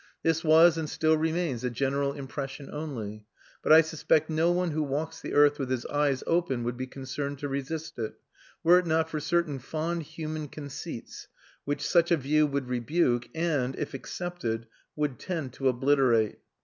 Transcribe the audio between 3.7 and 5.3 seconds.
I suspect no one who walks